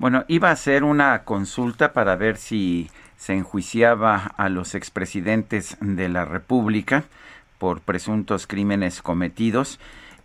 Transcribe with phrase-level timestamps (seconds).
[0.00, 6.08] Bueno, iba a hacer una consulta para ver si se enjuiciaba a los expresidentes de
[6.08, 7.04] la República
[7.58, 9.78] por presuntos crímenes cometidos.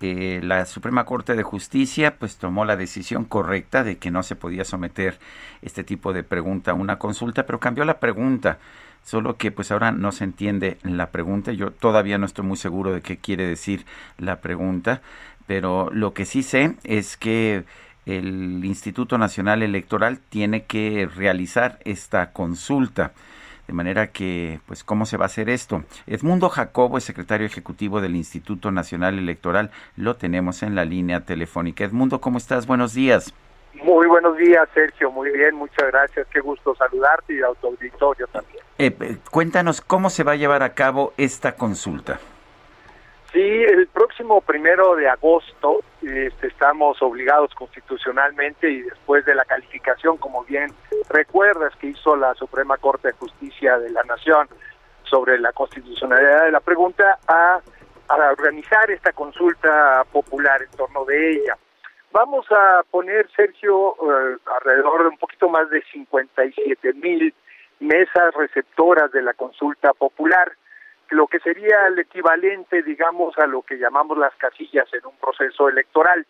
[0.00, 4.34] Eh, la Suprema Corte de Justicia pues tomó la decisión correcta de que no se
[4.34, 5.20] podía someter
[5.62, 8.58] este tipo de pregunta a una consulta, pero cambió la pregunta.
[9.04, 11.52] Solo que pues ahora no se entiende la pregunta.
[11.52, 13.86] Yo todavía no estoy muy seguro de qué quiere decir
[14.18, 15.00] la pregunta,
[15.46, 17.64] pero lo que sí sé es que
[18.06, 23.12] el Instituto Nacional Electoral tiene que realizar esta consulta.
[23.66, 25.84] De manera que, pues, ¿cómo se va a hacer esto?
[26.06, 29.70] Edmundo Jacobo es secretario ejecutivo del Instituto Nacional Electoral.
[29.96, 31.84] Lo tenemos en la línea telefónica.
[31.84, 32.66] Edmundo, ¿cómo estás?
[32.66, 33.32] Buenos días.
[33.84, 35.10] Muy buenos días, Sergio.
[35.12, 36.26] Muy bien, muchas gracias.
[36.32, 38.64] Qué gusto saludarte y a tu auditorio también.
[38.78, 42.18] Eh, eh, cuéntanos cómo se va a llevar a cabo esta consulta.
[43.32, 50.16] Sí, el próximo primero de agosto este, estamos obligados constitucionalmente y después de la calificación,
[50.16, 50.72] como bien
[51.08, 54.48] recuerdas, que hizo la Suprema Corte de Justicia de la Nación
[55.04, 57.60] sobre la constitucionalidad de la pregunta, a,
[58.08, 61.56] organizar esta consulta popular en torno de ella.
[62.10, 67.32] Vamos a poner, Sergio, eh, alrededor de un poquito más de 57 mil
[67.78, 70.50] mesas receptoras de la consulta popular
[71.10, 75.68] lo que sería el equivalente, digamos, a lo que llamamos las casillas en un proceso
[75.68, 76.26] electoral.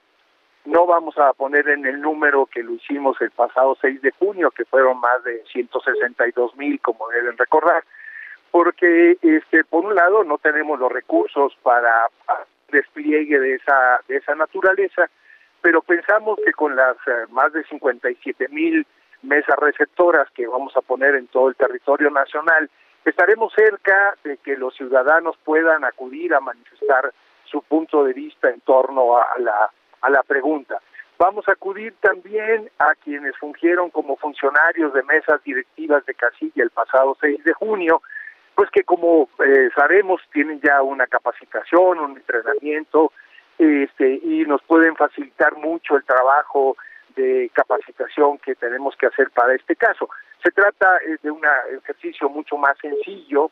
[0.64, 4.50] No vamos a poner en el número que lo hicimos el pasado 6 de junio,
[4.50, 7.84] que fueron más de 162 mil, como deben recordar,
[8.50, 12.08] porque, este, por un lado, no tenemos los recursos para
[12.70, 15.08] despliegue de esa, de esa naturaleza,
[15.60, 18.86] pero pensamos que con las eh, más de 57 mil
[19.22, 22.70] mesas receptoras que vamos a poner en todo el territorio nacional
[23.04, 27.12] estaremos cerca de que los ciudadanos puedan acudir a manifestar
[27.44, 29.70] su punto de vista en torno a la,
[30.02, 30.80] a la pregunta.
[31.18, 36.70] Vamos a acudir también a quienes fungieron como funcionarios de mesas directivas de casilla el
[36.70, 38.00] pasado 6 de junio,
[38.54, 43.12] pues que como eh, sabemos tienen ya una capacitación, un entrenamiento,
[43.58, 46.78] este, y nos pueden facilitar mucho el trabajo
[47.14, 50.08] de capacitación que tenemos que hacer para este caso.
[50.42, 51.42] Se trata eh, de un
[51.82, 53.50] ejercicio mucho más sencillo,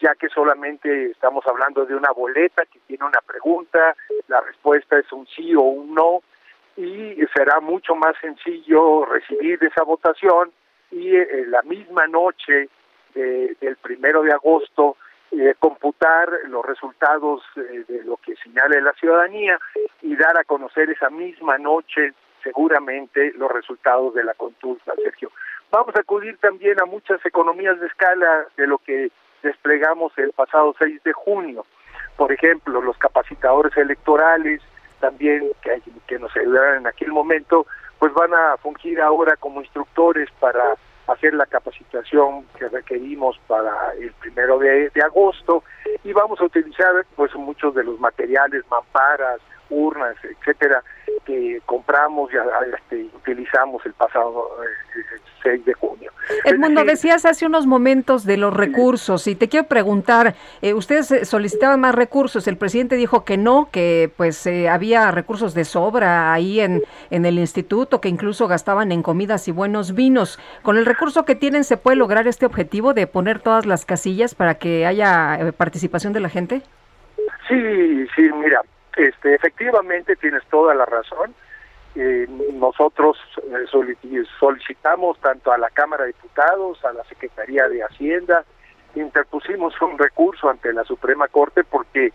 [0.00, 3.96] ya que solamente estamos hablando de una boleta que tiene una pregunta,
[4.28, 6.22] la respuesta es un sí o un no,
[6.76, 10.52] y será mucho más sencillo recibir esa votación
[10.90, 12.68] y eh, la misma noche
[13.14, 14.98] del primero de agosto
[15.30, 19.58] eh, computar los resultados de lo que señale la ciudadanía
[20.02, 25.32] y dar a conocer esa misma noche seguramente los resultados de la consulta, Sergio.
[25.70, 29.10] Vamos a acudir también a muchas economías de escala de lo que
[29.42, 31.66] desplegamos el pasado 6 de junio.
[32.16, 34.62] Por ejemplo, los capacitadores electorales
[35.00, 37.66] también que, que nos ayudaron en aquel momento,
[37.98, 44.12] pues van a fungir ahora como instructores para hacer la capacitación que requerimos para el
[44.12, 45.62] primero de, de agosto
[46.02, 49.40] y vamos a utilizar pues muchos de los materiales, mamparas,
[49.70, 50.82] urnas, etcétera,
[51.24, 52.36] que compramos y
[52.74, 54.48] este, utilizamos el pasado
[55.42, 56.12] 6 eh, de junio.
[56.44, 61.24] Edmundo, decías hace unos momentos de los recursos y te quiero preguntar, eh, ustedes eh,
[61.24, 66.60] solicitaban más recursos, el presidente dijo que no, que pues había recursos de sobra ahí
[66.60, 70.38] en, en el instituto, que incluso gastaban en comidas y buenos vinos.
[70.62, 74.34] ¿Con el recurso que tienen se puede lograr este objetivo de poner todas las casillas
[74.34, 76.62] para que haya participación de la gente?
[77.48, 78.60] Sí, sí, mira,
[78.96, 81.34] este, efectivamente tienes toda la razón.
[81.94, 83.64] Eh, nosotros eh,
[84.38, 88.44] solicitamos tanto a la Cámara de Diputados, a la Secretaría de Hacienda,
[88.94, 92.06] interpusimos un recurso ante la Suprema Corte porque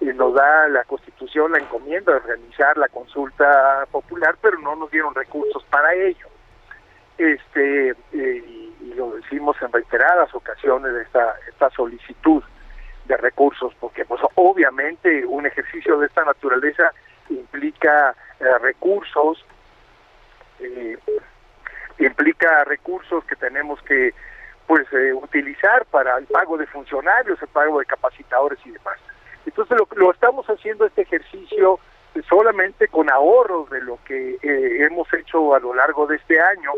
[0.00, 4.90] eh, nos da la Constitución la encomienda de organizar la consulta popular, pero no nos
[4.90, 6.26] dieron recursos para ello.
[7.18, 12.42] Este y, lo decimos en reiteradas ocasiones esta esta solicitud
[13.16, 16.92] recursos, porque pues obviamente un ejercicio de esta naturaleza
[17.28, 19.44] implica eh, recursos,
[20.60, 20.98] eh,
[21.98, 24.14] implica recursos que tenemos que
[24.66, 28.98] pues eh, utilizar para el pago de funcionarios, el pago de capacitadores y demás.
[29.44, 31.78] Entonces lo, lo estamos haciendo este ejercicio
[32.28, 36.70] solamente con ahorros de lo que eh, hemos hecho a lo largo de este año.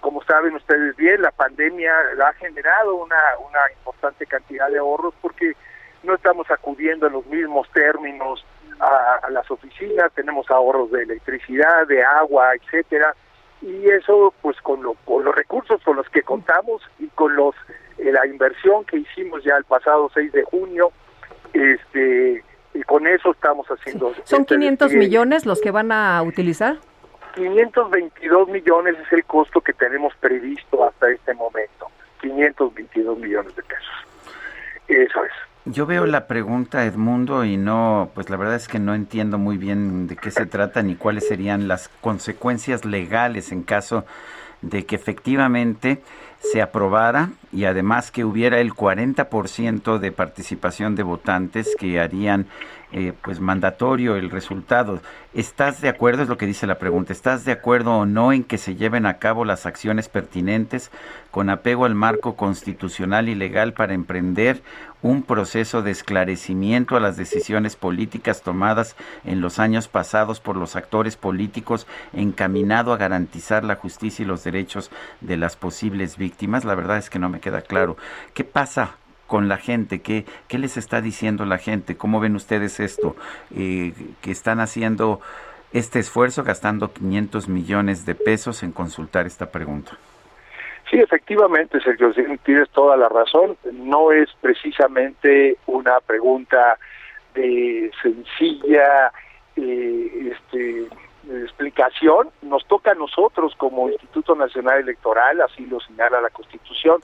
[0.00, 1.92] Como saben ustedes bien, la pandemia
[2.26, 5.52] ha generado una, una importante cantidad de ahorros porque
[6.04, 8.44] no estamos acudiendo en los mismos términos
[8.80, 13.14] a, las oficinas, tenemos ahorros de electricidad, de agua, etcétera,
[13.62, 17.54] y eso pues con, lo, con los recursos con los que contamos y con los
[17.98, 20.92] eh, la inversión que hicimos ya el pasado 6 de junio,
[21.52, 22.42] este
[22.74, 24.12] y con eso estamos haciendo.
[24.24, 26.76] ¿Son 500 este millones los que van a utilizar?
[27.34, 31.88] 522 millones es el costo que tenemos previsto hasta este momento.
[32.20, 33.73] 522 millones de pesos.
[35.74, 39.58] Yo veo la pregunta, Edmundo, y no, pues la verdad es que no entiendo muy
[39.58, 44.04] bien de qué se trata ni cuáles serían las consecuencias legales en caso
[44.62, 46.00] de que efectivamente
[46.38, 52.46] se aprobara y además que hubiera el 40% de participación de votantes que harían
[52.96, 55.00] eh, pues mandatorio el resultado.
[55.32, 56.22] ¿Estás de acuerdo?
[56.22, 57.12] Es lo que dice la pregunta.
[57.12, 60.92] ¿Estás de acuerdo o no en que se lleven a cabo las acciones pertinentes
[61.32, 64.62] con apego al marco constitucional y legal para emprender
[65.02, 70.76] un proceso de esclarecimiento a las decisiones políticas tomadas en los años pasados por los
[70.76, 74.90] actores políticos encaminado a garantizar la justicia y los derechos
[75.20, 76.64] de las posibles víctimas?
[76.64, 77.96] La verdad es que no me queda claro.
[78.32, 78.96] ¿Qué pasa
[79.26, 80.00] con la gente?
[80.00, 81.96] ¿Qué, qué les está diciendo la gente?
[81.96, 83.16] ¿Cómo ven ustedes esto?
[83.54, 83.92] Eh,
[84.22, 85.20] que están haciendo
[85.72, 89.92] este esfuerzo gastando 500 millones de pesos en consultar esta pregunta.
[90.90, 92.12] Sí, efectivamente, Sergio,
[92.44, 93.56] tienes toda la razón.
[93.72, 96.78] No es precisamente una pregunta
[97.34, 99.12] de sencilla
[99.56, 100.88] eh, este,
[101.42, 102.30] explicación.
[102.42, 107.00] Nos toca a nosotros como Instituto Nacional Electoral, así lo señala la Constitución,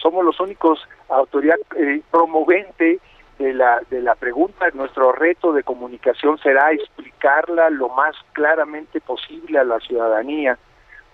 [0.00, 2.98] somos los únicos autoridad eh, promovente
[3.38, 4.66] de la, de la pregunta.
[4.74, 10.58] Nuestro reto de comunicación será explicarla lo más claramente posible a la ciudadanía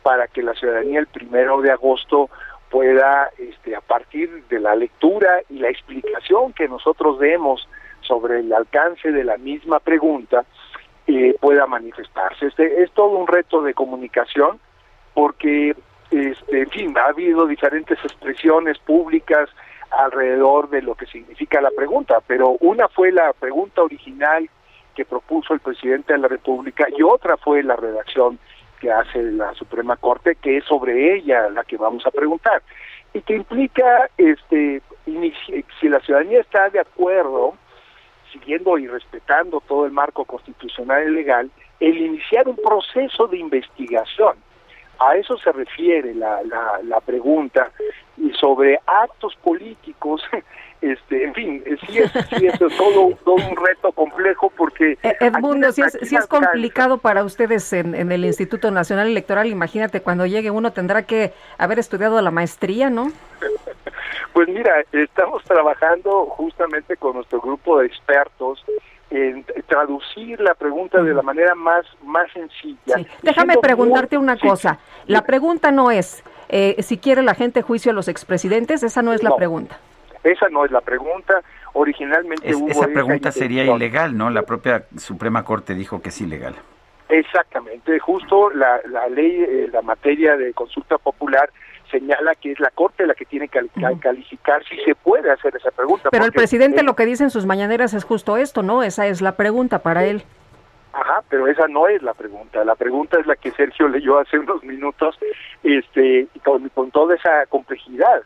[0.03, 2.29] para que la ciudadanía el primero de agosto
[2.71, 7.69] pueda, este, a partir de la lectura y la explicación que nosotros demos
[8.01, 10.45] sobre el alcance de la misma pregunta,
[11.07, 12.47] eh, pueda manifestarse.
[12.47, 14.59] Este es todo un reto de comunicación
[15.15, 15.77] porque
[16.15, 19.49] este, en fin, ha habido diferentes expresiones públicas
[19.91, 24.49] alrededor de lo que significa la pregunta, pero una fue la pregunta original
[24.95, 28.39] que propuso el presidente de la República y otra fue la redacción
[28.81, 32.63] que hace la Suprema Corte, que es sobre ella la que vamos a preguntar
[33.13, 34.83] y que implica, este,
[35.81, 37.55] si la ciudadanía está de acuerdo,
[38.33, 44.37] siguiendo y respetando todo el marco constitucional y legal, el iniciar un proceso de investigación
[44.99, 47.71] a eso se refiere la, la, pregunta
[48.17, 50.23] y sobre actos políticos,
[50.81, 54.99] este, en fin, sí es, sí es todo, todo un reto complejo porque...
[55.03, 59.47] Eh, Edmundo, si es, si es complicado para ustedes en, en el Instituto Nacional Electoral,
[59.49, 63.13] imagínate cuando llegue uno tendrá que haber estudiado la maestría, ¿no?
[64.33, 68.65] Pues mira, estamos trabajando justamente con nuestro grupo de expertos
[69.11, 69.44] en
[69.75, 72.97] traducir la pregunta de la manera más, más sencilla.
[73.23, 74.79] Déjame preguntarte una cosa.
[75.07, 79.13] La pregunta no es eh, si quiere la gente juicio a los expresidentes, esa no
[79.13, 79.79] es la pregunta.
[80.23, 81.43] Esa no es la pregunta.
[81.73, 84.31] Originalmente Esa pregunta sería ilegal, ¿no?
[84.31, 86.55] La propia Suprema Corte dijo que es ilegal.
[87.09, 87.99] Exactamente.
[87.99, 91.51] Justo la, la ley, eh, la materia de consulta popular
[91.95, 93.61] señala que es la Corte la que tiene que
[94.01, 96.09] calificar si se puede hacer esa pregunta.
[96.11, 98.83] Pero el presidente lo que dice en sus mañaneras es justo esto, ¿no?
[98.83, 100.25] Esa es la pregunta para él.
[100.93, 102.65] Ajá, pero esa no es la pregunta.
[102.65, 105.19] La pregunta es la que Sergio leyó hace unos minutos,
[105.63, 108.23] este, con, con toda esa complejidad.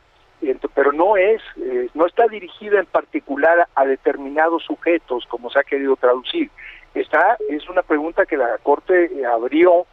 [0.75, 5.65] Pero no es, eh, no está dirigida en particular a determinados sujetos, como se ha
[5.65, 6.51] querido traducir.
[6.95, 9.87] Está, es una pregunta que la Corte abrió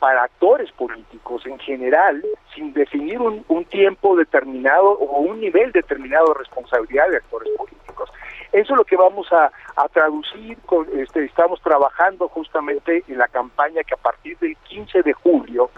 [0.00, 6.38] para actores políticos en general, sin definir un, tiempo determinado o un nivel determinado de
[6.40, 8.10] responsabilidad de actores políticos.
[8.50, 9.52] Eso es lo que vamos a,
[9.92, 15.12] traducir, con, este, estamos trabajando justamente en la campaña que a partir del 15 de
[15.12, 15.70] julio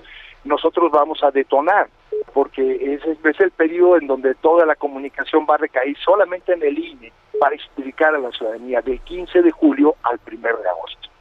[0.45, 1.89] nosotros vamos a detonar,
[2.33, 6.63] porque ese es el periodo en donde toda la comunicación va a recaer solamente en
[6.63, 11.12] el INE para explicar a la ciudadanía del 15 de julio al 1 de agosto.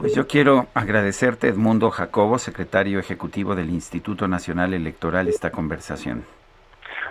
[0.00, 6.24] Pues yo quiero agradecerte, Edmundo Jacobo, secretario ejecutivo del Instituto Nacional Electoral, esta conversación.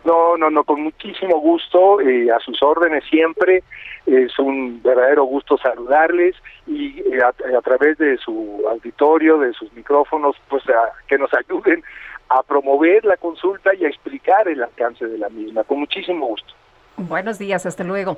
[0.03, 3.63] No, no, no, con muchísimo gusto, eh, a sus órdenes siempre.
[4.07, 10.35] Es un verdadero gusto saludarles y eh, a, través de su auditorio, de sus micrófonos,
[10.49, 10.63] pues
[11.07, 11.83] que nos ayuden
[12.29, 15.63] a promover la consulta y a explicar el alcance de la misma.
[15.63, 16.55] Con muchísimo gusto.
[16.97, 18.17] Buenos días, hasta luego.